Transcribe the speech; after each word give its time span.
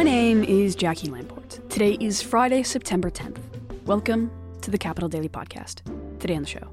My 0.00 0.04
name 0.04 0.44
is 0.44 0.74
Jackie 0.74 1.08
Lamport. 1.08 1.60
Today 1.68 1.98
is 2.00 2.22
Friday, 2.22 2.62
September 2.62 3.10
10th. 3.10 3.36
Welcome 3.84 4.30
to 4.62 4.70
the 4.70 4.78
Capital 4.78 5.10
Daily 5.10 5.28
Podcast. 5.28 5.82
Today 6.18 6.36
on 6.36 6.40
the 6.40 6.48
show. 6.48 6.72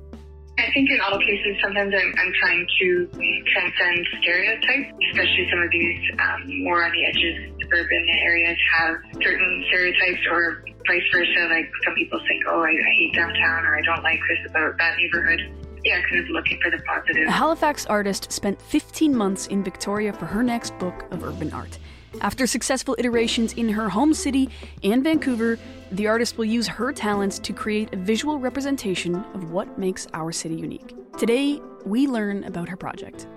I 0.57 0.71
think 0.73 0.89
in 0.89 0.98
all 1.02 1.20
cases, 1.20 1.57
sometimes 1.61 1.93
I'm, 1.93 2.14
I'm 2.18 2.34
trying 2.39 2.66
to 2.79 3.07
transcend 3.52 4.07
stereotypes, 4.21 4.96
especially 5.11 5.46
some 5.52 5.60
of 5.61 5.70
these 5.71 6.00
um, 6.20 6.64
more 6.64 6.86
on 6.86 6.92
the 6.93 7.04
edges 7.04 7.52
urban 7.74 8.07
areas 8.24 8.57
have 8.79 8.96
certain 9.21 9.66
stereotypes 9.68 10.25
or 10.32 10.64
vice 10.88 11.04
versa. 11.12 11.50
Like 11.50 11.70
some 11.84 11.96
people 11.96 12.21
think, 12.30 12.46
oh, 12.48 12.62
I, 12.62 12.70
I 12.70 12.94
hate 12.98 13.14
downtown 13.14 13.66
or 13.66 13.75
I 13.75 13.82
don't 13.82 14.04
like 14.04 14.21
this 14.30 14.50
about 14.50 14.78
that 14.78 14.96
neighborhood. 14.96 15.41
Yeah, 15.83 16.02
kind 16.10 16.24
of 16.24 16.30
looking 16.30 16.61
for 16.61 16.71
the 16.71 16.82
positive. 16.83 17.28
A 17.28 17.32
Halifax 17.32 17.86
artist 17.88 18.32
spent 18.32 18.61
15 18.61 19.14
months 19.14 19.47
in 19.47 19.66
Victoria 19.66 20.14
for 20.14 20.28
her 20.28 20.41
next 20.41 20.80
book 20.80 21.05
of 21.11 21.25
urban 21.25 21.52
art. 21.52 21.78
After 22.21 22.48
successful 22.48 22.96
iterations 22.98 23.54
in 23.54 23.70
her 23.70 23.89
home 23.89 24.14
city 24.14 24.50
and 24.84 25.04
Vancouver, 25.04 25.60
the 25.92 26.08
artist 26.08 26.38
will 26.38 26.46
use 26.46 26.68
her 26.68 26.92
talents 26.92 27.38
to 27.39 27.54
create 27.54 27.94
a 27.94 27.98
visual 27.98 28.39
representation 28.39 29.16
of 29.34 29.52
what 29.52 29.78
makes 29.78 30.08
our 30.14 30.32
city 30.32 30.56
unique. 30.56 30.96
Today, 31.18 31.61
we 31.86 32.08
learn 32.08 32.44
about 32.44 32.70
her 32.70 32.78
project. 32.78 33.28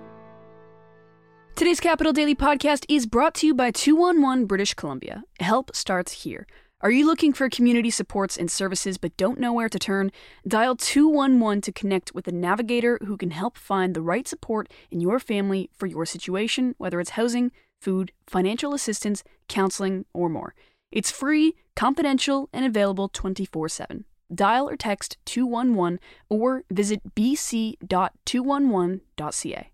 Today's 1.55 1.79
Capital 1.79 2.11
Daily 2.11 2.33
podcast 2.33 2.85
is 2.89 3.05
brought 3.05 3.35
to 3.35 3.47
you 3.47 3.53
by 3.53 3.69
211 3.69 4.45
British 4.45 4.73
Columbia. 4.73 5.23
Help 5.39 5.75
starts 5.75 6.23
here. 6.23 6.47
Are 6.81 6.89
you 6.89 7.05
looking 7.05 7.31
for 7.33 7.47
community 7.47 7.91
supports 7.91 8.35
and 8.35 8.49
services 8.49 8.97
but 8.97 9.15
don't 9.15 9.39
know 9.39 9.53
where 9.53 9.69
to 9.69 9.77
turn? 9.77 10.11
Dial 10.47 10.75
211 10.75 11.61
to 11.61 11.71
connect 11.71 12.15
with 12.15 12.27
a 12.27 12.31
navigator 12.31 12.97
who 13.05 13.15
can 13.15 13.29
help 13.29 13.55
find 13.55 13.93
the 13.93 14.01
right 14.01 14.27
support 14.27 14.71
in 14.89 14.99
your 14.99 15.19
family 15.19 15.69
for 15.77 15.85
your 15.85 16.07
situation, 16.07 16.73
whether 16.79 16.99
it's 16.99 17.11
housing, 17.11 17.51
food, 17.81 18.11
financial 18.27 18.73
assistance, 18.73 19.23
counseling, 19.47 20.05
or 20.13 20.27
more. 20.29 20.53
It's 20.91 21.11
free, 21.11 21.55
confidential, 21.75 22.49
and 22.53 22.65
available 22.65 23.09
24 23.09 23.69
7. 23.69 24.05
Dial 24.33 24.69
or 24.69 24.77
text 24.77 25.17
211 25.25 25.99
or 26.29 26.63
visit 26.71 27.01
bc.211.ca. 27.15 29.71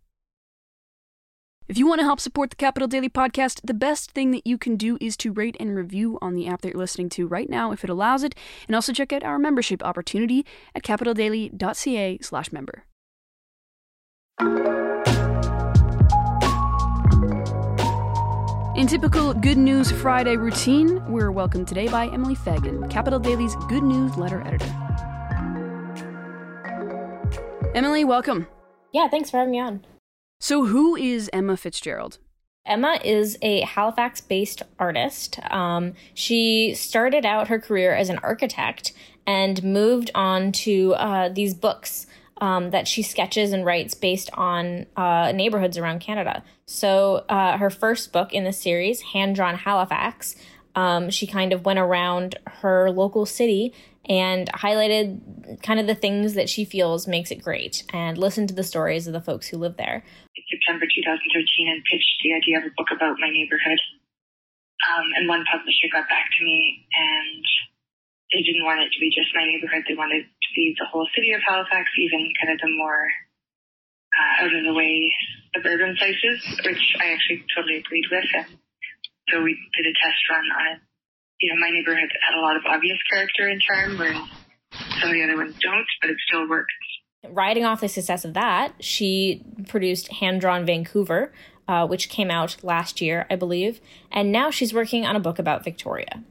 If 1.67 1.77
you 1.77 1.85
want 1.85 1.99
to 1.99 2.05
help 2.05 2.21
support 2.21 2.49
the 2.49 2.55
Capital 2.55 2.87
Daily 2.87 3.09
podcast, 3.09 3.59
the 3.61 3.73
best 3.73 4.11
thing 4.11 4.31
that 4.31 4.47
you 4.47 4.57
can 4.57 4.77
do 4.77 4.97
is 5.01 5.17
to 5.17 5.33
rate 5.33 5.57
and 5.59 5.75
review 5.75 6.17
on 6.21 6.33
the 6.33 6.47
app 6.47 6.61
that 6.61 6.69
you're 6.69 6.79
listening 6.79 7.09
to 7.09 7.27
right 7.27 7.49
now 7.49 7.73
if 7.73 7.83
it 7.83 7.89
allows 7.89 8.23
it, 8.23 8.33
and 8.67 8.75
also 8.75 8.93
check 8.93 9.11
out 9.11 9.23
our 9.23 9.37
membership 9.37 9.83
opportunity 9.83 10.45
at 10.73 10.83
capitaldaily.ca 10.83 12.19
In 18.77 18.85
typical 18.85 19.33
Good 19.33 19.57
News 19.57 19.91
Friday 19.91 20.37
routine, 20.37 21.03
we're 21.11 21.31
welcomed 21.31 21.67
today 21.67 21.87
by 21.87 22.09
Emily 22.09 22.35
Fagan, 22.35 22.87
Capital 22.89 23.17
Daily's 23.17 23.55
Good 23.67 23.81
News 23.81 24.15
letter 24.17 24.43
editor. 24.45 24.71
Emily, 27.73 28.05
welcome. 28.05 28.45
Yeah, 28.93 29.07
thanks 29.07 29.31
for 29.31 29.37
having 29.37 29.53
me 29.53 29.59
on. 29.59 29.83
So, 30.39 30.67
who 30.67 30.95
is 30.95 31.27
Emma 31.33 31.57
Fitzgerald? 31.57 32.19
Emma 32.67 32.99
is 33.03 33.39
a 33.41 33.61
Halifax 33.61 34.21
based 34.21 34.61
artist. 34.77 35.39
Um, 35.49 35.93
she 36.13 36.75
started 36.75 37.25
out 37.25 37.47
her 37.47 37.59
career 37.59 37.95
as 37.95 38.09
an 38.09 38.19
architect 38.19 38.93
and 39.25 39.63
moved 39.63 40.11
on 40.13 40.51
to 40.51 40.93
uh, 40.93 41.29
these 41.29 41.55
books 41.55 42.05
um, 42.41 42.71
that 42.71 42.87
she 42.87 43.01
sketches 43.01 43.51
and 43.51 43.65
writes 43.65 43.93
based 43.93 44.29
on 44.33 44.85
uh, 44.95 45.31
neighborhoods 45.33 45.77
around 45.77 45.99
Canada. 45.99 46.43
So 46.65 47.25
uh, 47.29 47.57
her 47.57 47.69
first 47.69 48.11
book 48.11 48.33
in 48.33 48.43
the 48.43 48.53
series, 48.53 49.01
Hand 49.01 49.35
Drawn 49.35 49.55
Halifax, 49.55 50.35
um, 50.75 51.09
she 51.09 51.25
kind 51.25 51.53
of 51.53 51.65
went 51.65 51.79
around 51.79 52.37
her 52.61 52.91
local 52.91 53.25
city 53.25 53.73
and 54.07 54.47
highlighted 54.53 55.19
kind 55.63 55.79
of 55.79 55.87
the 55.87 55.95
things 55.95 56.33
that 56.35 56.49
she 56.49 56.63
feels 56.63 57.07
makes 57.07 57.31
it 57.31 57.43
great 57.43 57.83
and 57.91 58.17
listened 58.17 58.47
to 58.49 58.55
the 58.55 58.63
stories 58.63 59.07
of 59.07 59.13
the 59.13 59.21
folks 59.21 59.47
who 59.47 59.57
live 59.57 59.75
there. 59.77 60.03
In 60.35 60.43
September 60.47 60.85
2013 60.85 61.67
and 61.67 61.83
pitched 61.83 62.21
the 62.23 62.33
idea 62.33 62.59
of 62.59 62.63
a 62.63 62.75
book 62.77 62.87
about 62.95 63.19
my 63.19 63.27
neighborhood. 63.27 63.79
Um, 64.87 65.05
and 65.17 65.27
one 65.27 65.43
publisher 65.51 65.89
got 65.91 66.07
back 66.07 66.29
to 66.37 66.45
me 66.45 66.85
and 66.95 67.43
they 68.31 68.43
didn't 68.43 68.63
want 68.63 68.79
it 68.85 68.93
to 68.93 68.99
be 68.99 69.09
just 69.09 69.33
my 69.33 69.43
neighborhood. 69.43 69.83
They 69.87 69.95
wanted 69.95 70.29
to 70.57 70.61
be 70.65 70.75
the 70.77 70.89
whole 70.89 71.07
city 71.13 71.33
of 71.33 71.41
Halifax, 71.45 71.85
even 72.01 72.33
kind 72.41 72.53
of 72.53 72.59
the 72.59 72.73
more 72.77 73.05
uh, 74.17 74.43
out 74.43 74.55
of 74.55 74.63
the 74.65 74.73
way 74.73 75.13
suburban 75.53 75.95
places, 75.97 76.41
which 76.65 76.95
I 76.99 77.13
actually 77.13 77.45
totally 77.55 77.77
agreed 77.77 78.05
with. 78.09 78.25
And 78.33 78.57
so 79.29 79.43
we 79.43 79.53
did 79.77 79.85
a 79.85 79.93
test 80.01 80.17
run 80.29 80.41
on 80.41 80.75
it. 80.75 80.81
You 81.39 81.53
know, 81.53 81.61
my 81.61 81.69
neighborhood 81.69 82.09
had 82.25 82.39
a 82.39 82.41
lot 82.41 82.55
of 82.55 82.63
obvious 82.65 82.97
character 83.09 83.47
and 83.47 83.61
charm, 83.61 83.97
whereas 83.97 84.17
some 84.99 85.09
of 85.09 85.13
the 85.13 85.23
other 85.23 85.37
ones 85.37 85.55
don't, 85.61 85.85
but 86.01 86.09
it 86.09 86.17
still 86.27 86.49
works. 86.49 86.73
Riding 87.29 87.65
off 87.65 87.81
the 87.81 87.89
success 87.89 88.25
of 88.25 88.33
that, 88.33 88.73
she 88.79 89.43
produced 89.67 90.07
Hand 90.13 90.41
Drawn 90.41 90.65
Vancouver, 90.65 91.31
uh, 91.67 91.85
which 91.85 92.09
came 92.09 92.31
out 92.31 92.57
last 92.63 93.01
year, 93.01 93.27
I 93.29 93.35
believe, 93.35 93.81
and 94.11 94.31
now 94.31 94.49
she's 94.49 94.73
working 94.73 95.05
on 95.05 95.15
a 95.15 95.19
book 95.19 95.37
about 95.37 95.63
Victoria. 95.63 96.23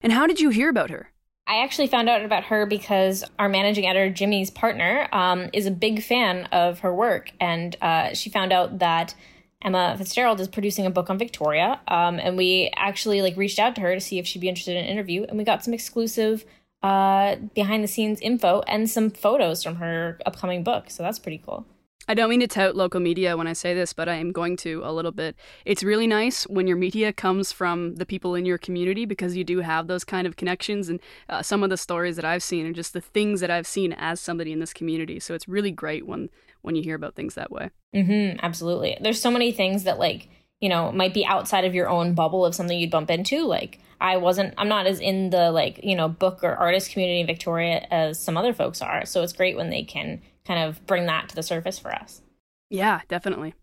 And 0.00 0.12
how 0.12 0.26
did 0.26 0.40
you 0.40 0.50
hear 0.50 0.68
about 0.68 0.90
her? 0.90 1.11
I 1.46 1.62
actually 1.62 1.88
found 1.88 2.08
out 2.08 2.24
about 2.24 2.44
her 2.44 2.66
because 2.66 3.24
our 3.38 3.48
managing 3.48 3.86
editor, 3.86 4.10
Jimmy's 4.10 4.50
partner, 4.50 5.08
um, 5.12 5.50
is 5.52 5.66
a 5.66 5.70
big 5.70 6.02
fan 6.02 6.46
of 6.46 6.80
her 6.80 6.94
work. 6.94 7.32
And 7.40 7.76
uh, 7.82 8.14
she 8.14 8.30
found 8.30 8.52
out 8.52 8.78
that 8.78 9.14
Emma 9.60 9.94
Fitzgerald 9.98 10.40
is 10.40 10.48
producing 10.48 10.86
a 10.86 10.90
book 10.90 11.10
on 11.10 11.18
Victoria. 11.18 11.80
Um, 11.88 12.18
and 12.18 12.36
we 12.36 12.70
actually 12.76 13.22
like 13.22 13.36
reached 13.36 13.58
out 13.58 13.74
to 13.74 13.80
her 13.80 13.94
to 13.94 14.00
see 14.00 14.18
if 14.18 14.26
she'd 14.26 14.40
be 14.40 14.48
interested 14.48 14.76
in 14.76 14.84
an 14.84 14.90
interview. 14.90 15.24
And 15.24 15.36
we 15.36 15.44
got 15.44 15.64
some 15.64 15.74
exclusive 15.74 16.44
uh, 16.82 17.36
behind 17.54 17.84
the 17.84 17.88
scenes 17.88 18.20
info 18.20 18.62
and 18.66 18.88
some 18.88 19.10
photos 19.10 19.62
from 19.62 19.76
her 19.76 20.18
upcoming 20.24 20.62
book. 20.62 20.90
So 20.90 21.02
that's 21.02 21.18
pretty 21.18 21.42
cool. 21.44 21.66
I 22.08 22.14
don't 22.14 22.28
mean 22.28 22.40
to 22.40 22.48
tout 22.48 22.74
local 22.74 23.00
media 23.00 23.36
when 23.36 23.46
I 23.46 23.52
say 23.52 23.74
this, 23.74 23.92
but 23.92 24.08
I 24.08 24.16
am 24.16 24.32
going 24.32 24.56
to 24.58 24.82
a 24.84 24.92
little 24.92 25.12
bit. 25.12 25.36
It's 25.64 25.84
really 25.84 26.06
nice 26.06 26.44
when 26.44 26.66
your 26.66 26.76
media 26.76 27.12
comes 27.12 27.52
from 27.52 27.94
the 27.96 28.06
people 28.06 28.34
in 28.34 28.44
your 28.44 28.58
community 28.58 29.04
because 29.04 29.36
you 29.36 29.44
do 29.44 29.60
have 29.60 29.86
those 29.86 30.04
kind 30.04 30.26
of 30.26 30.36
connections. 30.36 30.88
And 30.88 31.00
uh, 31.28 31.42
some 31.42 31.62
of 31.62 31.70
the 31.70 31.76
stories 31.76 32.16
that 32.16 32.24
I've 32.24 32.42
seen 32.42 32.66
are 32.66 32.72
just 32.72 32.92
the 32.92 33.00
things 33.00 33.40
that 33.40 33.50
I've 33.50 33.66
seen 33.66 33.92
as 33.92 34.20
somebody 34.20 34.52
in 34.52 34.58
this 34.58 34.72
community. 34.72 35.20
So 35.20 35.34
it's 35.34 35.48
really 35.48 35.70
great 35.70 36.06
when 36.06 36.28
when 36.62 36.76
you 36.76 36.82
hear 36.82 36.94
about 36.94 37.16
things 37.16 37.34
that 37.34 37.50
way. 37.50 37.70
Mm-hmm, 37.94 38.38
absolutely. 38.42 38.96
There's 39.00 39.20
so 39.20 39.30
many 39.30 39.52
things 39.52 39.84
that 39.84 39.98
like 39.98 40.28
you 40.60 40.68
know 40.68 40.92
might 40.92 41.14
be 41.14 41.24
outside 41.24 41.64
of 41.64 41.74
your 41.74 41.88
own 41.88 42.14
bubble 42.14 42.44
of 42.44 42.54
something 42.54 42.78
you'd 42.78 42.90
bump 42.90 43.10
into. 43.10 43.44
Like 43.46 43.80
I 44.00 44.16
wasn't, 44.16 44.54
I'm 44.58 44.68
not 44.68 44.86
as 44.86 45.00
in 45.00 45.30
the 45.30 45.52
like 45.52 45.80
you 45.82 45.94
know 45.94 46.08
book 46.08 46.42
or 46.42 46.54
artist 46.54 46.90
community 46.90 47.20
in 47.20 47.26
Victoria 47.26 47.86
as 47.90 48.18
some 48.18 48.36
other 48.36 48.52
folks 48.52 48.82
are. 48.82 49.04
So 49.04 49.22
it's 49.22 49.32
great 49.32 49.56
when 49.56 49.70
they 49.70 49.82
can 49.82 50.20
kind 50.46 50.68
of 50.68 50.84
bring 50.86 51.06
that 51.06 51.28
to 51.28 51.34
the 51.34 51.42
surface 51.42 51.78
for 51.78 51.92
us. 51.92 52.22
Yeah, 52.70 53.00
definitely. 53.08 53.54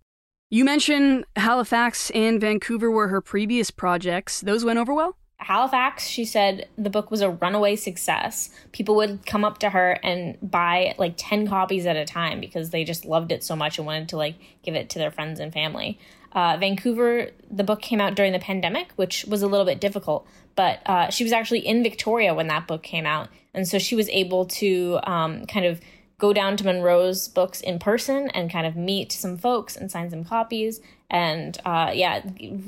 You 0.52 0.66
mentioned 0.66 1.26
Halifax 1.36 2.10
and 2.12 2.42
Vancouver 2.42 2.90
were 2.90 3.10
her 3.10 3.22
previous 3.22 3.70
projects. 3.70 4.42
Those 4.42 4.66
went 4.66 4.80
over 4.80 4.94
well? 4.94 5.16
Halifax, 5.38 6.06
she 6.06 6.26
said 6.26 6.68
the 6.78 6.90
book 6.90 7.12
was 7.12 7.22
a 7.22 7.30
runaway 7.30 7.76
success. 7.78 8.50
People 8.72 8.96
would 8.96 9.26
come 9.26 9.46
up 9.46 9.60
to 9.60 9.70
her 9.70 9.98
and 10.04 10.38
buy 10.42 10.96
like 10.98 11.14
10 11.16 11.48
copies 11.48 11.86
at 11.86 11.96
a 11.96 12.04
time 12.04 12.42
because 12.42 12.72
they 12.72 12.84
just 12.84 13.06
loved 13.06 13.32
it 13.32 13.44
so 13.44 13.56
much 13.56 13.78
and 13.78 13.88
wanted 13.88 14.10
to 14.10 14.18
like 14.18 14.36
give 14.64 14.76
it 14.76 14.90
to 14.90 15.00
their 15.00 15.12
friends 15.12 15.40
and 15.40 15.54
family. 15.54 15.98
Uh, 16.34 16.58
Vancouver, 16.60 17.30
the 17.50 17.64
book 17.64 17.82
came 17.82 18.02
out 18.02 18.16
during 18.16 18.34
the 18.34 18.40
pandemic, 18.40 18.92
which 18.96 19.24
was 19.26 19.42
a 19.42 19.48
little 19.48 19.66
bit 19.66 19.80
difficult, 19.80 20.28
but 20.56 20.82
uh, 20.86 21.10
she 21.10 21.24
was 21.24 21.32
actually 21.34 21.66
in 21.66 21.84
Victoria 21.84 22.34
when 22.34 22.48
that 22.48 22.68
book 22.68 22.84
came 22.84 23.06
out. 23.06 23.30
And 23.54 23.68
so 23.68 23.80
she 23.80 23.96
was 23.96 24.10
able 24.10 24.46
to 24.46 25.00
um, 25.04 25.46
kind 25.46 25.66
of 25.66 25.80
go 26.20 26.34
down 26.34 26.58
to 26.58 26.66
Munro's 26.66 27.28
books 27.28 27.62
in 27.62 27.80
person 27.80 28.30
and 28.30 28.52
kind 28.52 28.68
of 28.68 28.76
meet 28.76 29.12
some 29.12 29.38
folks 29.38 29.76
and 29.76 29.90
sign 29.90 30.10
some 30.12 30.24
copies. 30.24 30.82
And 31.10 31.58
uh, 31.66 31.92
yeah, 31.94 32.22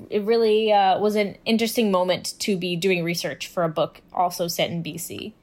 it 0.09 0.23
really 0.23 0.71
uh, 0.71 0.97
was 0.97 1.15
an 1.15 1.37
interesting 1.45 1.91
moment 1.91 2.33
to 2.39 2.57
be 2.57 2.75
doing 2.75 3.03
research 3.03 3.47
for 3.47 3.63
a 3.63 3.69
book 3.69 4.01
also 4.13 4.47
set 4.47 4.71
in 4.71 4.81
BC. 4.81 5.33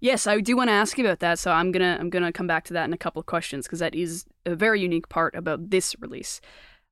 Yes, 0.00 0.26
I 0.26 0.40
do 0.40 0.56
want 0.56 0.68
to 0.68 0.74
ask 0.74 0.98
you 0.98 1.04
about 1.06 1.20
that. 1.20 1.38
So 1.38 1.50
I'm 1.50 1.72
gonna 1.72 1.96
I'm 1.98 2.10
gonna 2.10 2.32
come 2.32 2.46
back 2.46 2.64
to 2.64 2.74
that 2.74 2.84
in 2.84 2.92
a 2.92 2.98
couple 2.98 3.20
of 3.20 3.26
questions 3.26 3.66
because 3.66 3.78
that 3.78 3.94
is 3.94 4.26
a 4.44 4.54
very 4.54 4.80
unique 4.82 5.08
part 5.08 5.34
about 5.34 5.70
this 5.70 5.96
release. 5.98 6.42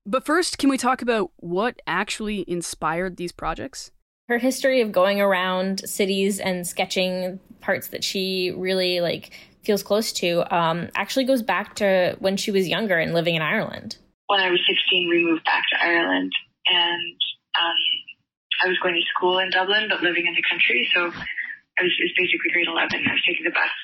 But 0.06 0.24
first, 0.24 0.56
can 0.58 0.70
we 0.70 0.78
talk 0.78 1.02
about 1.02 1.30
what 1.36 1.82
actually 1.86 2.44
inspired 2.48 3.16
these 3.16 3.32
projects? 3.32 3.90
Her 4.28 4.38
history 4.38 4.80
of 4.80 4.92
going 4.92 5.20
around 5.20 5.86
cities 5.88 6.40
and 6.40 6.66
sketching 6.66 7.38
parts 7.60 7.88
that 7.88 8.02
she 8.02 8.50
really 8.56 9.00
like 9.00 9.32
feels 9.62 9.82
close 9.82 10.12
to 10.12 10.42
um, 10.54 10.88
actually 10.94 11.24
goes 11.24 11.42
back 11.42 11.74
to 11.76 12.16
when 12.18 12.36
she 12.36 12.50
was 12.50 12.68
younger 12.68 12.98
and 12.98 13.14
living 13.14 13.34
in 13.34 13.42
Ireland. 13.42 13.96
When 14.26 14.40
I 14.40 14.50
was 14.50 14.60
16, 14.66 15.08
we 15.08 15.24
moved 15.24 15.44
back 15.44 15.62
to 15.72 15.82
Ireland, 15.82 16.32
and 16.66 17.16
um, 17.58 17.80
I 18.64 18.68
was 18.68 18.78
going 18.82 18.94
to 18.94 19.04
school 19.14 19.38
in 19.38 19.50
Dublin, 19.50 19.88
but 19.90 20.02
living 20.02 20.26
in 20.26 20.34
the 20.34 20.44
country. 20.48 20.88
So 20.94 21.10
I 21.10 21.80
was, 21.82 21.92
it 21.98 22.06
was 22.10 22.16
basically 22.16 22.50
grade 22.52 22.68
11. 22.68 23.06
I 23.06 23.12
was 23.12 23.24
taking 23.26 23.44
the 23.44 23.54
bus, 23.54 23.74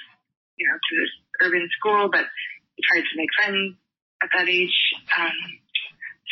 you 0.56 0.66
know, 0.66 0.76
to 0.78 0.92
this 0.98 1.12
urban 1.42 1.68
school, 1.78 2.08
but 2.10 2.24
I 2.24 2.80
tried 2.86 3.06
to 3.06 3.18
make 3.18 3.32
friends 3.36 3.76
at 4.22 4.30
that 4.34 4.48
age. 4.48 4.76
Um, 5.18 5.36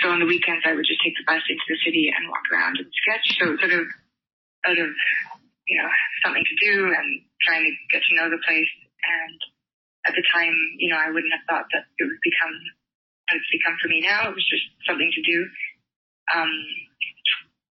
so 0.02 0.10
on 0.12 0.20
the 0.20 0.28
weekends, 0.28 0.64
I 0.66 0.74
would 0.76 0.84
just 0.84 1.00
take 1.02 1.16
the 1.16 1.26
bus 1.26 1.42
into 1.48 1.66
the 1.68 1.80
city 1.84 2.12
and 2.12 2.28
walk 2.28 2.44
around 2.52 2.78
and 2.78 2.88
sketch. 2.92 3.26
So 3.40 3.56
sort 3.56 3.72
of 3.72 3.86
out 4.68 4.78
of, 4.78 4.90
you 5.66 5.76
know, 5.80 5.88
something 6.24 6.44
to 6.44 6.56
do 6.60 6.92
and 6.92 7.08
trying 7.42 7.64
to 7.64 7.72
get 7.90 8.02
to 8.04 8.16
know 8.16 8.28
the 8.28 8.42
place. 8.46 8.70
And 9.06 9.38
at 10.06 10.14
the 10.14 10.24
time, 10.34 10.54
you 10.78 10.90
know, 10.90 10.98
I 10.98 11.10
wouldn't 11.10 11.32
have 11.32 11.46
thought 11.46 11.66
that 11.72 11.86
it 11.98 12.04
would 12.04 12.22
become 12.22 12.54
what 13.26 13.38
it's 13.38 13.54
become 13.54 13.78
for 13.80 13.88
me 13.88 14.02
now. 14.02 14.30
It 14.30 14.34
was 14.34 14.46
just 14.46 14.66
something 14.86 15.10
to 15.10 15.22
do. 15.22 15.38
Um, 16.34 16.52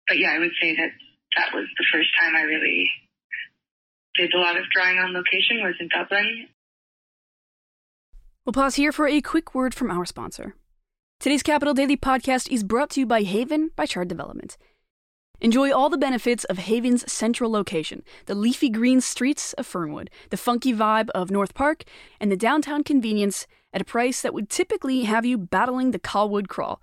but 0.08 0.19
yeah, 0.19 0.32
I 0.32 0.38
would 0.38 0.52
say 0.61 0.76
that 0.76 0.93
that 1.37 1.55
was 1.55 1.64
the 1.79 1.87
first 1.93 2.08
time 2.20 2.37
I 2.37 2.43
really 2.43 2.90
did 4.17 4.32
a 4.34 4.38
lot 4.38 4.56
of 4.56 4.64
drawing 4.75 4.99
on 4.99 5.12
location 5.12 5.62
was 5.62 5.75
in 5.81 5.88
Dublin. 5.88 6.49
We'll 8.44 8.52
pause 8.52 8.75
here 8.75 8.93
for 8.93 9.06
a 9.06 9.20
quick 9.20 9.55
word 9.55 9.75
from 9.75 9.90
our 9.90 10.05
sponsor. 10.05 10.56
Today's 11.20 11.43
Capital 11.43 11.73
Daily 11.73 11.96
podcast 11.96 12.50
is 12.50 12.64
brought 12.64 12.90
to 12.90 13.00
you 13.00 13.06
by 13.06 13.23
Haven 13.23 13.70
by 13.76 13.87
Chard 13.87 14.08
Development. 14.08 14.56
Enjoy 15.42 15.72
all 15.72 15.88
the 15.90 15.98
benefits 15.98 16.44
of 16.44 16.56
Haven's 16.56 17.12
central 17.12 17.50
location, 17.50 18.04
the 18.26 18.34
leafy 18.36 18.70
green 18.70 19.00
streets 19.00 19.54
of 19.54 19.66
Fernwood, 19.66 20.08
the 20.30 20.36
funky 20.36 20.72
vibe 20.72 21.10
of 21.16 21.32
North 21.32 21.52
Park, 21.52 21.82
and 22.20 22.30
the 22.30 22.36
downtown 22.36 22.84
convenience 22.84 23.48
at 23.72 23.80
a 23.80 23.84
price 23.84 24.22
that 24.22 24.32
would 24.32 24.48
typically 24.48 25.02
have 25.02 25.26
you 25.26 25.36
battling 25.36 25.90
the 25.90 25.98
Colwood 25.98 26.46
crawl. 26.46 26.80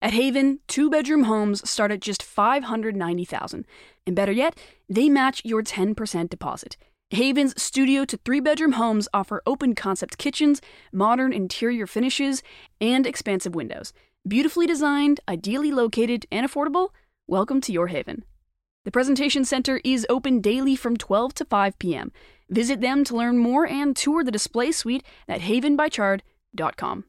At 0.00 0.14
Haven, 0.14 0.60
two 0.66 0.88
bedroom 0.88 1.24
homes 1.24 1.68
start 1.68 1.90
at 1.90 2.00
just 2.00 2.22
590,000, 2.22 3.66
and 4.06 4.16
better 4.16 4.32
yet, 4.32 4.58
they 4.88 5.10
match 5.10 5.42
your 5.44 5.62
10% 5.62 6.30
deposit. 6.30 6.78
Haven's 7.10 7.60
studio 7.62 8.06
to 8.06 8.16
three 8.16 8.40
bedroom 8.40 8.72
homes 8.72 9.08
offer 9.12 9.42
open 9.44 9.74
concept 9.74 10.16
kitchens, 10.16 10.62
modern 10.90 11.34
interior 11.34 11.86
finishes, 11.86 12.42
and 12.80 13.06
expansive 13.06 13.54
windows. 13.54 13.92
Beautifully 14.26 14.66
designed, 14.66 15.20
ideally 15.28 15.70
located, 15.70 16.24
and 16.32 16.48
affordable, 16.48 16.92
welcome 17.30 17.60
to 17.60 17.72
your 17.72 17.86
Haven. 17.86 18.24
The 18.84 18.90
presentation 18.90 19.44
center 19.44 19.80
is 19.84 20.04
open 20.10 20.40
daily 20.40 20.74
from 20.74 20.96
12 20.96 21.32
to 21.34 21.44
5 21.44 21.78
p.m. 21.78 22.10
Visit 22.48 22.80
them 22.80 23.04
to 23.04 23.14
learn 23.14 23.38
more 23.38 23.64
and 23.64 23.96
tour 23.96 24.24
the 24.24 24.32
display 24.32 24.72
suite 24.72 25.04
at 25.28 25.42
havenbychard.com. 25.42 27.04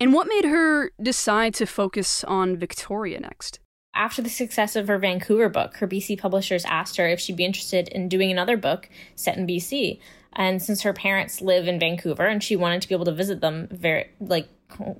And 0.00 0.14
what 0.14 0.28
made 0.28 0.46
her 0.46 0.92
decide 1.02 1.52
to 1.54 1.66
focus 1.66 2.24
on 2.24 2.56
Victoria 2.56 3.20
next? 3.20 3.60
After 3.94 4.22
the 4.22 4.30
success 4.30 4.76
of 4.76 4.88
her 4.88 4.96
Vancouver 4.96 5.50
book, 5.50 5.76
her 5.76 5.86
BC 5.86 6.18
publishers 6.18 6.64
asked 6.64 6.96
her 6.96 7.06
if 7.06 7.20
she'd 7.20 7.36
be 7.36 7.44
interested 7.44 7.88
in 7.88 8.08
doing 8.08 8.30
another 8.30 8.56
book 8.56 8.88
set 9.14 9.36
in 9.36 9.46
BC. 9.46 10.00
And 10.32 10.62
since 10.62 10.80
her 10.82 10.94
parents 10.94 11.42
live 11.42 11.68
in 11.68 11.78
Vancouver 11.78 12.24
and 12.24 12.42
she 12.42 12.56
wanted 12.56 12.80
to 12.80 12.88
be 12.88 12.94
able 12.94 13.04
to 13.04 13.12
visit 13.12 13.42
them 13.42 13.68
very, 13.70 14.08
like, 14.20 14.48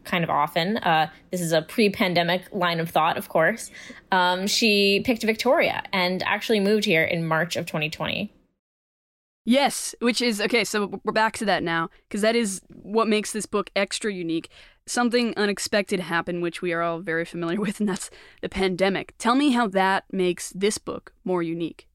kind 0.04 0.24
of 0.24 0.30
often, 0.30 0.78
uh, 0.78 1.10
this 1.30 1.40
is 1.40 1.52
a 1.52 1.62
pre 1.62 1.90
pandemic 1.90 2.42
line 2.52 2.80
of 2.80 2.90
thought, 2.90 3.16
of 3.16 3.28
course, 3.28 3.70
um, 4.12 4.46
she 4.46 5.02
picked 5.04 5.22
Victoria 5.22 5.82
and 5.92 6.22
actually 6.24 6.60
moved 6.60 6.84
here 6.84 7.04
in 7.04 7.26
March 7.26 7.56
of 7.56 7.66
2020. 7.66 8.32
Yes, 9.46 9.94
which 10.00 10.20
is 10.20 10.40
okay. 10.40 10.64
So 10.64 11.00
we're 11.02 11.12
back 11.12 11.36
to 11.38 11.44
that 11.46 11.62
now 11.62 11.88
because 12.08 12.20
that 12.20 12.36
is 12.36 12.60
what 12.68 13.08
makes 13.08 13.32
this 13.32 13.46
book 13.46 13.70
extra 13.74 14.12
unique 14.12 14.50
something 14.90 15.32
unexpected 15.36 16.00
happened, 16.00 16.42
which 16.42 16.60
we 16.60 16.72
are 16.72 16.82
all 16.82 17.00
very 17.00 17.24
familiar 17.24 17.60
with, 17.66 17.80
and 17.80 17.88
that's 17.88 18.10
the 18.42 18.48
pandemic. 18.48 19.14
Tell 19.18 19.34
me 19.34 19.50
how 19.50 19.68
that 19.68 20.04
makes 20.12 20.50
this 20.50 20.78
book 20.78 21.12
more 21.24 21.42
unique. 21.42 21.86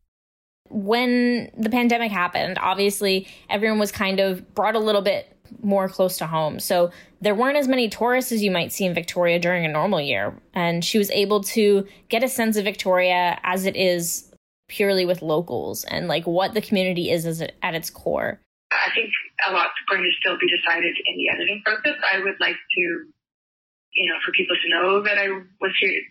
When 0.69 1.51
the 1.56 1.69
pandemic 1.69 2.12
happened, 2.12 2.57
obviously 2.60 3.27
everyone 3.50 3.77
was 3.77 3.92
kind 3.92 4.19
of 4.19 4.56
brought 4.56 4.75
a 4.75 4.80
little 4.80 5.04
bit 5.04 5.35
more 5.62 5.90
close 5.90 6.18
to 6.18 6.28
home. 6.28 6.60
So 6.60 6.92
there 7.22 7.36
weren't 7.36 7.58
as 7.58 7.68
many 7.68 7.90
tourists 7.90 8.32
as 8.32 8.44
you 8.44 8.52
might 8.52 8.72
see 8.72 8.86
in 8.86 8.94
Victoria 8.94 9.40
during 9.40 9.66
a 9.66 9.70
normal 9.70 10.02
year. 10.02 10.34
And 10.54 10.84
she 10.84 10.98
was 10.98 11.10
able 11.12 11.42
to 11.56 11.88
get 12.10 12.24
a 12.24 12.30
sense 12.30 12.58
of 12.58 12.64
Victoria 12.64 13.40
as 13.44 13.66
it 13.66 13.76
is 13.76 14.32
purely 14.68 15.06
with 15.06 15.22
locals 15.22 15.84
and 15.86 16.08
like 16.08 16.26
what 16.26 16.54
the 16.54 16.62
community 16.62 17.12
is 17.12 17.26
as 17.26 17.42
it, 17.42 17.56
at 17.62 17.76
its 17.76 17.90
core. 17.90 18.40
I 18.72 18.90
think 18.94 19.10
a 19.48 19.54
lot's 19.54 19.78
going 19.90 20.04
to 20.04 20.12
still 20.20 20.38
be 20.38 20.50
decided 20.50 20.96
in 21.06 21.18
the 21.18 21.30
editing 21.30 21.62
process. 21.64 21.98
I 22.12 22.20
would 22.20 22.40
like 22.40 22.58
to, 22.58 22.82
you 23.94 24.08
know, 24.10 24.18
for 24.26 24.32
people 24.34 24.56
to 24.56 24.70
know 24.70 25.04
that 25.04 25.18
I 25.18 25.30
was 25.62 25.72
here 25.80 26.02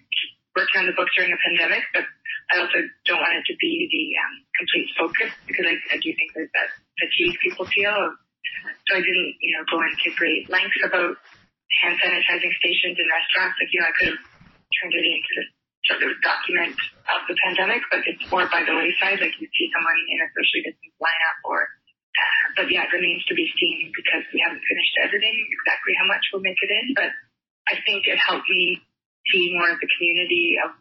working 0.56 0.80
on 0.80 0.86
the 0.86 0.92
book 0.92 1.08
during 1.16 1.32
a 1.32 1.40
pandemic, 1.42 1.82
but 1.92 2.04
I 2.52 2.60
also 2.60 2.78
don't 3.06 3.20
want 3.20 3.36
it 3.36 3.44
to 3.50 3.56
be 3.58 3.88
the 3.90 4.04
um, 4.20 4.34
complete 4.58 4.88
focus 4.98 5.30
because 5.46 5.66
I, 5.66 5.74
I 5.94 5.98
do 5.98 6.12
think 6.14 6.32
that 6.34 6.48
that 6.52 6.70
fatigue 7.00 7.38
people 7.42 7.66
feel. 7.66 8.14
So 8.88 8.96
I 8.96 9.02
didn't, 9.02 9.34
you 9.40 9.52
know, 9.56 9.64
go 9.68 9.80
into 9.82 10.14
great 10.16 10.48
lengths 10.48 10.80
about 10.84 11.16
hand 11.82 11.96
sanitizing 12.00 12.52
stations 12.60 12.96
in 12.96 13.06
restaurants. 13.08 13.56
Like, 13.60 13.70
you 13.72 13.80
know, 13.80 13.88
I 13.90 13.94
could 13.96 14.10
have 14.14 14.22
turned 14.80 14.94
it 14.94 15.06
into 15.06 15.34
sort 15.84 16.00
of 16.00 16.16
document 16.24 16.76
of 17.12 17.20
the 17.28 17.36
pandemic, 17.44 17.84
but 17.92 18.00
it's 18.08 18.24
more 18.32 18.48
by 18.48 18.64
the 18.64 18.72
wayside. 18.72 19.20
Like 19.20 19.36
you 19.36 19.48
see 19.52 19.68
someone 19.72 19.98
in 20.08 20.18
a 20.24 20.28
socially 20.32 20.64
distance 20.72 20.96
lineup 20.96 21.38
or 21.44 21.68
uh, 22.14 22.62
but 22.62 22.66
yeah, 22.70 22.86
it 22.86 22.94
remains 22.94 23.26
to 23.26 23.34
be 23.34 23.50
seen 23.58 23.90
because 23.90 24.22
we 24.30 24.38
haven't 24.38 24.62
finished 24.62 24.94
editing 25.02 25.34
exactly 25.50 25.98
how 25.98 26.06
much 26.06 26.22
we'll 26.30 26.46
make 26.46 26.58
it 26.62 26.70
in. 26.70 26.94
But 26.94 27.10
I 27.66 27.82
think 27.82 28.06
it 28.06 28.16
helped 28.22 28.46
me 28.46 28.78
see 29.28 29.50
more 29.58 29.66
of 29.74 29.82
the 29.82 29.90
community 29.98 30.56
of 30.62 30.78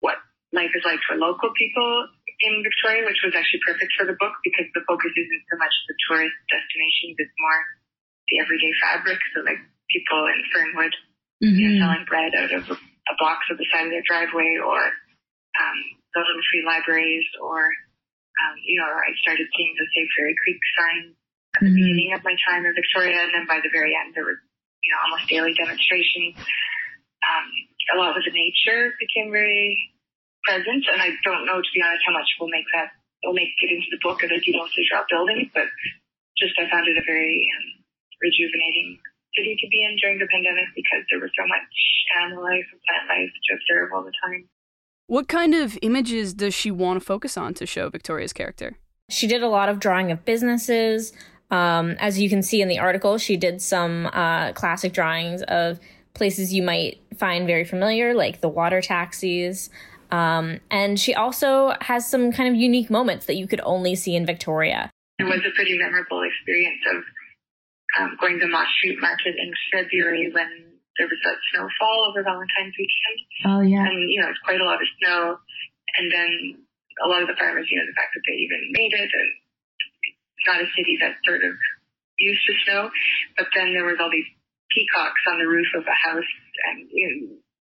what 0.00 0.16
life 0.56 0.72
is 0.72 0.82
like 0.88 1.04
for 1.04 1.20
local 1.20 1.52
people 1.52 2.08
in 2.40 2.64
Victoria, 2.64 3.04
which 3.04 3.20
was 3.20 3.36
actually 3.36 3.60
perfect 3.64 3.92
for 3.96 4.08
the 4.08 4.16
book 4.16 4.32
because 4.42 4.68
the 4.72 4.84
focus 4.88 5.12
isn't 5.12 5.44
so 5.48 5.56
much 5.60 5.74
the 5.88 5.96
tourist 6.08 6.36
destinations, 6.48 7.20
it's 7.20 7.36
more 7.36 7.60
the 8.32 8.40
everyday 8.40 8.72
fabric. 8.80 9.20
So 9.36 9.44
like 9.44 9.60
people 9.92 10.24
in 10.32 10.40
Fernwood, 10.48 10.94
mm-hmm. 11.44 11.56
you 11.56 11.64
know, 11.64 11.72
mm-hmm. 11.76 11.82
selling 11.84 12.04
bread 12.08 12.32
out 12.32 12.52
of 12.52 12.64
a 12.72 13.14
box 13.20 13.44
at 13.52 13.60
the 13.60 13.68
side 13.68 13.88
of 13.88 13.92
their 13.92 14.06
driveway 14.06 14.56
or 14.56 14.80
um, 14.80 15.78
the 16.16 16.20
little 16.24 16.44
free 16.48 16.64
libraries 16.64 17.28
or 17.42 17.68
um, 18.40 18.56
you 18.64 18.80
know, 18.80 18.88
I 18.88 19.12
started 19.20 19.44
seeing 19.52 19.76
the 19.76 19.84
Save 19.92 20.08
Fairy 20.16 20.34
Creek 20.40 20.60
sign 20.78 21.00
at 21.56 21.60
the 21.60 21.68
mm-hmm. 21.68 21.76
beginning 21.76 22.10
of 22.16 22.24
my 22.24 22.32
time 22.48 22.64
in 22.64 22.72
Victoria, 22.72 23.20
and 23.20 23.36
then 23.36 23.44
by 23.44 23.60
the 23.60 23.68
very 23.68 23.92
end, 23.92 24.16
there 24.16 24.24
was, 24.24 24.40
you 24.80 24.90
know, 24.94 25.00
almost 25.04 25.28
daily 25.28 25.52
demonstrations. 25.52 26.40
Um, 27.20 27.46
a 27.92 27.96
lot 28.00 28.16
of 28.16 28.24
the 28.24 28.32
nature 28.32 28.96
became 28.96 29.28
very 29.28 29.76
present, 30.44 30.84
and 30.92 31.00
I 31.02 31.16
don't 31.24 31.46
know, 31.46 31.60
to 31.60 31.72
be 31.74 31.82
honest, 31.82 32.02
how 32.06 32.12
much 32.12 32.28
will 32.40 32.48
make 32.48 32.66
that 32.74 32.90
will 33.24 33.36
make 33.36 33.52
it 33.60 33.70
into 33.70 33.88
the 33.90 34.00
book, 34.02 34.24
as 34.24 34.30
I 34.32 34.40
do 34.40 34.52
mostly 34.56 34.84
draw 34.88 35.04
buildings, 35.10 35.52
but 35.52 35.68
just 36.38 36.56
I 36.56 36.70
found 36.70 36.88
it 36.88 36.96
a 36.96 37.04
very 37.04 37.44
um, 37.52 37.84
rejuvenating 38.22 38.98
city 39.36 39.56
to 39.60 39.68
be 39.68 39.84
in 39.84 39.96
during 40.00 40.18
the 40.18 40.26
pandemic 40.26 40.72
because 40.74 41.04
there 41.10 41.20
was 41.20 41.30
so 41.36 41.46
much 41.46 41.68
animal 42.22 42.42
life 42.42 42.64
and 42.72 42.80
plant 42.88 43.06
life 43.08 43.30
to 43.30 43.50
observe 43.54 43.92
all 43.92 44.02
the 44.02 44.12
time. 44.24 44.48
What 45.06 45.28
kind 45.28 45.54
of 45.54 45.78
images 45.82 46.34
does 46.34 46.54
she 46.54 46.70
want 46.70 47.00
to 47.00 47.04
focus 47.04 47.36
on 47.36 47.54
to 47.54 47.66
show 47.66 47.88
Victoria's 47.88 48.32
character? 48.32 48.76
She 49.08 49.26
did 49.26 49.42
a 49.42 49.48
lot 49.48 49.68
of 49.68 49.80
drawing 49.80 50.10
of 50.12 50.24
businesses. 50.24 51.12
Um, 51.50 51.96
as 51.98 52.20
you 52.20 52.28
can 52.28 52.42
see 52.42 52.62
in 52.62 52.68
the 52.68 52.78
article, 52.78 53.18
she 53.18 53.36
did 53.36 53.60
some 53.60 54.06
uh, 54.06 54.52
classic 54.52 54.92
drawings 54.92 55.42
of 55.42 55.80
places 56.14 56.52
you 56.52 56.62
might 56.62 57.00
find 57.16 57.46
very 57.46 57.64
familiar, 57.64 58.14
like 58.14 58.40
the 58.40 58.48
water 58.48 58.80
taxis. 58.80 59.68
Um, 60.10 60.60
and 60.70 60.98
she 60.98 61.14
also 61.14 61.72
has 61.80 62.08
some 62.08 62.32
kind 62.32 62.48
of 62.48 62.54
unique 62.54 62.90
moments 62.90 63.26
that 63.26 63.36
you 63.36 63.46
could 63.46 63.60
only 63.64 63.94
see 63.94 64.16
in 64.16 64.26
Victoria. 64.26 64.90
It 65.18 65.24
was 65.24 65.40
a 65.46 65.54
pretty 65.54 65.78
memorable 65.78 66.22
experience 66.22 66.80
of 66.90 67.02
um, 67.98 68.16
going 68.20 68.38
to 68.40 68.46
Moss 68.46 68.68
Street 68.78 68.98
Market 69.00 69.34
in 69.36 69.52
February 69.72 70.30
when 70.32 70.70
there 70.98 71.08
was 71.08 71.20
that 71.24 71.38
snowfall 71.52 72.10
over 72.10 72.22
Valentine's 72.22 72.76
weekend. 72.76 73.18
Oh 73.46 73.62
yeah. 73.64 73.86
And 73.86 74.10
you 74.10 74.20
know, 74.20 74.28
it's 74.28 74.42
quite 74.44 74.60
a 74.60 74.68
lot 74.68 74.82
of 74.82 74.88
snow. 75.00 75.38
And 75.98 76.06
then 76.12 76.62
a 77.04 77.08
lot 77.08 77.22
of 77.22 77.28
the 77.28 77.38
farmers, 77.38 77.66
you 77.70 77.78
know, 77.78 77.86
the 77.86 77.96
fact 77.96 78.14
that 78.14 78.24
they 78.26 78.36
even 78.36 78.60
made 78.72 78.92
it 78.92 79.10
and 79.10 79.30
it's 80.12 80.46
not 80.46 80.62
a 80.62 80.68
city 80.76 80.96
that's 81.00 81.18
sort 81.24 81.42
of 81.42 81.54
used 82.18 82.44
to 82.46 82.54
snow. 82.64 82.90
But 83.36 83.48
then 83.54 83.72
there 83.72 83.84
was 83.88 83.98
all 83.98 84.10
these 84.10 84.28
peacocks 84.70 85.22
on 85.26 85.38
the 85.38 85.48
roof 85.48 85.68
of 85.74 85.82
a 85.84 85.96
house 85.96 86.30
and 86.70 86.86
you 86.92 87.06
know, 87.08 87.18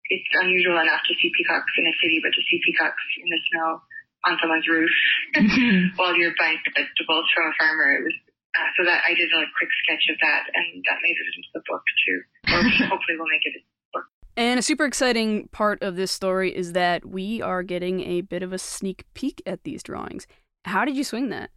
it's 0.09 0.29
unusual 0.41 0.81
enough 0.81 1.01
to 1.05 1.13
see 1.21 1.29
peacocks 1.37 1.73
in 1.77 1.85
a 1.85 1.95
city, 2.01 2.19
but 2.21 2.33
to 2.33 2.41
see 2.49 2.57
peacocks 2.65 3.05
in 3.21 3.29
the 3.29 3.41
snow 3.53 3.81
on 4.27 4.37
someone's 4.41 4.67
roof 4.67 4.91
mm-hmm. 5.37 5.95
while 5.95 6.15
you're 6.17 6.35
buying 6.37 6.59
vegetables 6.75 7.25
from 7.31 7.47
a 7.47 7.53
farmer, 7.55 7.95
it 7.95 8.03
was 8.03 8.17
uh, 8.57 8.69
so 8.77 8.83
that 8.83 9.01
I 9.05 9.13
did 9.13 9.29
a 9.29 9.45
quick 9.57 9.69
sketch 9.85 10.09
of 10.09 10.17
that, 10.21 10.49
and 10.53 10.83
that 10.89 10.97
made 11.03 11.13
it 11.13 11.27
into 11.37 11.49
the 11.53 11.61
book 11.67 11.83
too. 12.05 12.19
Or 12.49 12.61
hopefully, 12.89 13.15
we'll 13.17 13.29
make 13.29 13.45
it 13.45 13.53
into 13.53 13.69
the 13.69 13.99
book. 13.99 14.05
And 14.35 14.59
a 14.59 14.63
super 14.63 14.85
exciting 14.85 15.49
part 15.49 15.83
of 15.83 15.95
this 15.95 16.11
story 16.11 16.55
is 16.55 16.73
that 16.73 17.05
we 17.05 17.41
are 17.43 17.61
getting 17.61 18.01
a 18.01 18.21
bit 18.21 18.41
of 18.41 18.51
a 18.51 18.57
sneak 18.57 19.05
peek 19.13 19.41
at 19.45 19.63
these 19.63 19.83
drawings. 19.83 20.25
How 20.65 20.83
did 20.83 20.97
you 20.97 21.03
swing 21.03 21.29
that? 21.29 21.51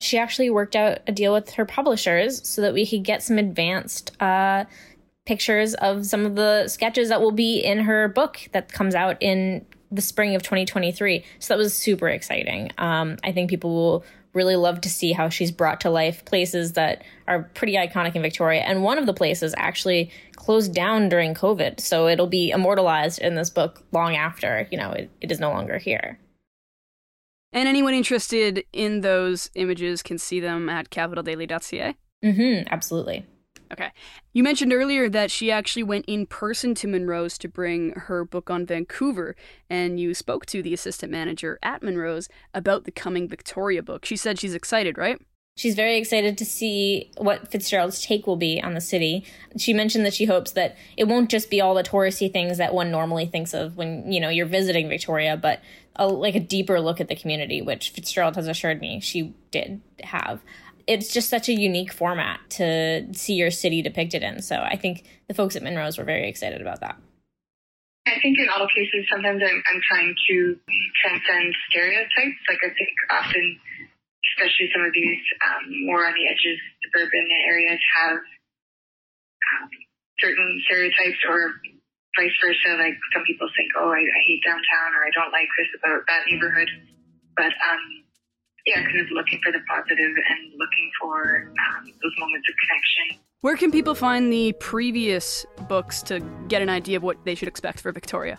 She 0.00 0.18
actually 0.18 0.50
worked 0.50 0.74
out 0.74 0.98
a 1.06 1.12
deal 1.12 1.32
with 1.32 1.50
her 1.50 1.64
publishers 1.64 2.46
so 2.46 2.60
that 2.62 2.74
we 2.74 2.84
could 2.84 3.04
get 3.04 3.22
some 3.22 3.38
advanced 3.38 4.20
uh, 4.20 4.64
pictures 5.26 5.74
of 5.74 6.06
some 6.06 6.26
of 6.26 6.34
the 6.34 6.68
sketches 6.68 7.08
that 7.08 7.20
will 7.20 7.32
be 7.32 7.58
in 7.60 7.80
her 7.80 8.08
book 8.08 8.48
that 8.52 8.72
comes 8.72 8.94
out 8.94 9.16
in 9.20 9.64
the 9.90 10.02
spring 10.02 10.34
of 10.34 10.42
2023. 10.42 11.24
So 11.38 11.54
that 11.54 11.58
was 11.58 11.74
super 11.74 12.08
exciting. 12.08 12.70
Um, 12.78 13.18
I 13.22 13.32
think 13.32 13.50
people 13.50 13.74
will 13.74 14.04
really 14.32 14.56
love 14.56 14.80
to 14.80 14.88
see 14.88 15.12
how 15.12 15.28
she's 15.28 15.50
brought 15.50 15.80
to 15.82 15.90
life 15.90 16.24
places 16.24 16.72
that 16.72 17.04
are 17.28 17.50
pretty 17.54 17.74
iconic 17.74 18.14
in 18.14 18.22
Victoria. 18.22 18.62
And 18.62 18.82
one 18.82 18.96
of 18.98 19.06
the 19.06 19.12
places 19.12 19.54
actually 19.58 20.10
closed 20.36 20.74
down 20.74 21.10
during 21.10 21.34
COVID. 21.34 21.80
So 21.80 22.08
it'll 22.08 22.26
be 22.26 22.50
immortalized 22.50 23.18
in 23.18 23.34
this 23.34 23.50
book 23.50 23.84
long 23.92 24.16
after, 24.16 24.66
you 24.70 24.78
know, 24.78 24.92
it, 24.92 25.10
it 25.20 25.30
is 25.30 25.38
no 25.38 25.50
longer 25.50 25.78
here. 25.78 26.18
And 27.52 27.68
anyone 27.68 27.92
interested 27.92 28.64
in 28.72 29.02
those 29.02 29.50
images 29.54 30.02
can 30.02 30.16
see 30.16 30.40
them 30.40 30.70
at 30.70 30.88
capitaldaily.ca? 30.88 31.94
Mm-hmm, 32.24 32.68
absolutely. 32.72 33.26
Okay. 33.72 33.90
You 34.34 34.42
mentioned 34.42 34.72
earlier 34.72 35.08
that 35.08 35.30
she 35.30 35.50
actually 35.50 35.82
went 35.82 36.04
in 36.06 36.26
person 36.26 36.74
to 36.76 36.86
Munro's 36.86 37.38
to 37.38 37.48
bring 37.48 37.92
her 37.92 38.24
book 38.24 38.50
on 38.50 38.66
Vancouver, 38.66 39.34
and 39.70 39.98
you 39.98 40.12
spoke 40.12 40.44
to 40.46 40.62
the 40.62 40.74
assistant 40.74 41.10
manager 41.10 41.58
at 41.62 41.82
Munro's 41.82 42.28
about 42.52 42.84
the 42.84 42.90
coming 42.90 43.28
Victoria 43.28 43.82
book. 43.82 44.04
She 44.04 44.16
said 44.16 44.38
she's 44.38 44.54
excited, 44.54 44.98
right? 44.98 45.18
She's 45.54 45.74
very 45.74 45.98
excited 45.98 46.38
to 46.38 46.46
see 46.46 47.10
what 47.18 47.50
Fitzgerald's 47.50 48.00
take 48.00 48.26
will 48.26 48.36
be 48.36 48.62
on 48.62 48.72
the 48.72 48.80
city. 48.80 49.24
She 49.58 49.74
mentioned 49.74 50.06
that 50.06 50.14
she 50.14 50.24
hopes 50.24 50.52
that 50.52 50.76
it 50.96 51.04
won't 51.04 51.30
just 51.30 51.50
be 51.50 51.60
all 51.60 51.74
the 51.74 51.82
touristy 51.82 52.32
things 52.32 52.56
that 52.56 52.72
one 52.72 52.90
normally 52.90 53.26
thinks 53.26 53.52
of 53.52 53.76
when, 53.76 54.10
you 54.10 54.18
know, 54.18 54.30
you're 54.30 54.46
visiting 54.46 54.88
Victoria, 54.88 55.36
but 55.36 55.60
a, 55.96 56.06
like 56.06 56.34
a 56.34 56.40
deeper 56.40 56.80
look 56.80 57.02
at 57.02 57.08
the 57.08 57.16
community, 57.16 57.60
which 57.60 57.90
Fitzgerald 57.90 58.36
has 58.36 58.48
assured 58.48 58.80
me 58.80 58.98
she 59.00 59.34
did 59.50 59.82
have. 60.02 60.40
It's 60.86 61.12
just 61.12 61.28
such 61.28 61.48
a 61.48 61.52
unique 61.52 61.92
format 61.92 62.40
to 62.50 63.12
see 63.14 63.34
your 63.34 63.50
city 63.50 63.82
depicted 63.82 64.22
in. 64.22 64.42
So 64.42 64.56
I 64.56 64.76
think 64.76 65.04
the 65.28 65.34
folks 65.34 65.56
at 65.56 65.62
Munro's 65.62 65.98
were 65.98 66.04
very 66.04 66.28
excited 66.28 66.60
about 66.60 66.80
that. 66.80 66.96
I 68.06 68.18
think 68.20 68.38
in 68.38 68.48
all 68.50 68.66
cases, 68.66 69.06
sometimes 69.10 69.40
I'm, 69.42 69.62
I'm 69.62 69.80
trying 69.86 70.14
to 70.28 70.58
transcend 71.00 71.54
stereotypes. 71.70 72.40
Like 72.48 72.58
I 72.64 72.74
think 72.74 72.90
often 73.10 73.60
especially 74.32 74.70
some 74.70 74.86
of 74.86 74.92
these 74.94 75.22
um, 75.42 75.86
more 75.86 76.06
on 76.06 76.14
the 76.14 76.26
edges 76.30 76.58
suburban 76.86 77.26
areas 77.46 77.80
have 77.98 78.18
um, 78.18 79.68
certain 80.22 80.62
stereotypes 80.66 81.18
or 81.26 81.58
vice 82.14 82.36
versa. 82.38 82.78
Like 82.78 82.96
some 83.10 83.26
people 83.26 83.50
think, 83.58 83.74
oh, 83.78 83.90
I, 83.90 84.02
I, 84.02 84.20
hate 84.22 84.42
downtown 84.46 84.94
or 84.94 85.02
I 85.02 85.12
don't 85.14 85.34
like 85.34 85.50
this 85.58 85.70
about 85.74 86.06
that 86.06 86.22
neighborhood. 86.30 86.70
But 87.34 87.50
um, 87.50 88.01
yeah, 88.66 88.82
kind 88.82 89.00
of 89.00 89.06
looking 89.12 89.40
for 89.42 89.52
the 89.52 89.60
positive 89.68 89.98
and 89.98 90.52
looking 90.58 90.90
for 91.00 91.52
um, 91.68 91.92
those 92.02 92.12
moments 92.18 92.48
of 92.48 92.54
connection. 92.66 93.22
Where 93.40 93.56
can 93.56 93.72
people 93.72 93.94
find 93.94 94.32
the 94.32 94.52
previous 94.60 95.44
books 95.68 96.02
to 96.02 96.20
get 96.46 96.62
an 96.62 96.68
idea 96.68 96.96
of 96.96 97.02
what 97.02 97.24
they 97.24 97.34
should 97.34 97.48
expect 97.48 97.80
for 97.80 97.90
Victoria? 97.90 98.38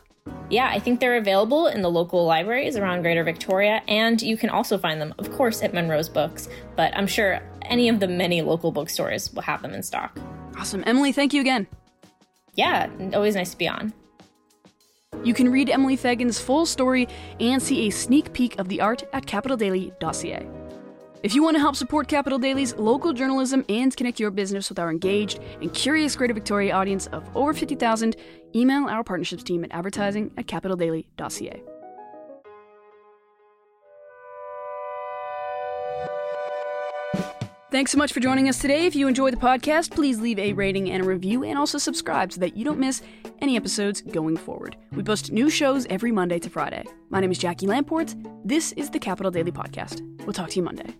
Yeah, 0.50 0.70
I 0.70 0.80
think 0.80 1.00
they're 1.00 1.18
available 1.18 1.68
in 1.68 1.82
the 1.82 1.90
local 1.90 2.26
libraries 2.26 2.78
around 2.78 3.02
Greater 3.02 3.24
Victoria, 3.24 3.82
and 3.88 4.22
you 4.22 4.38
can 4.38 4.50
also 4.50 4.78
find 4.78 5.02
them, 5.02 5.14
of 5.18 5.32
course, 5.34 5.62
at 5.62 5.74
Munro's 5.74 6.08
Books, 6.08 6.48
but 6.76 6.96
I'm 6.96 7.08
sure 7.08 7.42
any 7.64 7.90
of 7.90 8.00
the 8.00 8.08
many 8.08 8.42
local 8.42 8.72
bookstores 8.72 9.34
will 9.34 9.42
have 9.42 9.62
them 9.62 9.74
in 9.74 9.84
stock. 9.84 10.18
Awesome. 10.58 10.84
Emily, 10.86 11.12
thank 11.12 11.34
you 11.34 11.42
again. 11.42 11.68
Yeah, 12.56 12.90
always 13.14 13.36
nice 13.36 13.52
to 13.52 13.58
be 13.58 13.68
on. 13.68 13.94
You 15.24 15.34
can 15.34 15.52
read 15.52 15.70
Emily 15.70 15.96
Fagan's 15.96 16.40
full 16.40 16.66
story 16.66 17.08
and 17.40 17.62
see 17.62 17.88
a 17.88 17.90
sneak 17.90 18.34
peek 18.34 18.60
of 18.60 18.68
the 18.68 18.82
art 18.82 19.04
at 19.14 19.26
capitaldaily.ca. 19.26 20.48
If 21.24 21.34
you 21.34 21.42
want 21.42 21.56
to 21.56 21.62
help 21.62 21.78
support 21.78 22.10
Capital 22.10 22.38
Daily's 22.38 22.76
local 22.76 23.14
journalism 23.14 23.64
and 23.70 23.96
connect 23.96 24.20
your 24.20 24.30
business 24.30 24.68
with 24.68 24.78
our 24.78 24.92
engaged 24.92 25.40
and 25.62 25.74
curious 25.74 26.18
Greater 26.18 26.34
Victoria 26.34 26.74
audience 26.74 27.08
of 27.08 27.24
over 27.34 27.54
50,000, 27.54 28.18
email 28.54 28.90
our 28.90 29.06
partnerships 29.06 29.44
team 29.44 29.64
at 29.64 29.72
advertising 29.72 30.32
at 30.38 30.48
capitaldaily.ca. 30.48 31.73
Thanks 37.74 37.92
so 37.92 37.98
much 37.98 38.14
for 38.14 38.20
joining 38.20 38.48
us 38.50 38.60
today. 38.60 38.86
If 38.86 38.96
you 38.96 39.08
enjoyed 39.08 39.34
the 39.34 39.38
podcast, 39.38 39.90
please 39.90 40.20
leave 40.20 40.38
a 40.38 40.54
rating 40.54 40.92
and 40.92 41.04
a 41.04 41.08
review 41.08 41.44
and 41.44 41.58
also 41.58 41.80
subscribe 41.80 42.32
so 42.32 42.40
that 42.42 42.56
you 42.56 42.64
don't 42.64 42.78
miss 42.78 43.02
any 43.42 43.56
episodes 43.56 44.02
going 44.02 44.38
forward. 44.38 44.78
We 44.92 45.02
post 45.02 45.32
new 45.32 45.50
shows 45.50 45.88
every 45.88 46.12
Monday 46.12 46.38
to 46.38 46.52
Friday. 46.52 46.86
My 47.10 47.20
name 47.20 47.32
is 47.32 47.40
Jackie 47.40 47.66
Lamport. 47.66 48.14
This 48.46 48.74
is 48.74 48.92
the 48.92 49.00
Capital 49.00 49.32
Daily 49.32 49.52
Podcast. 49.52 50.02
We'll 50.24 50.34
talk 50.34 50.50
to 50.50 50.58
you 50.58 50.62
Monday. 50.62 50.96